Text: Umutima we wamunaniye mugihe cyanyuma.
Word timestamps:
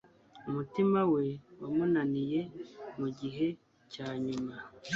Umutima 0.49 0.99
we 1.13 1.25
wamunaniye 1.61 2.41
mugihe 2.99 3.47
cyanyuma. 3.93 4.53